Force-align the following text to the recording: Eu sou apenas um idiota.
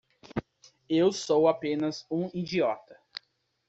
Eu 0.89 1.11
sou 1.11 1.47
apenas 1.47 2.07
um 2.09 2.27
idiota. 2.33 2.99